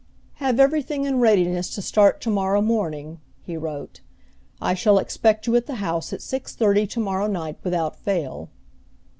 [0.37, 4.01] "Have everything in readiness to start to morrow morning," he wrote.
[4.59, 8.49] "I shall expect you at the house at six thirty to morrow night without fail."